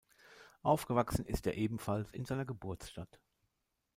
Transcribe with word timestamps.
Aufgewachsen 0.63 1.27
ist 1.27 1.45
er 1.45 1.53
ebenfalls 1.53 2.09
in 2.11 2.25
seiner 2.25 2.43
Geburtsstadt. 2.45 3.19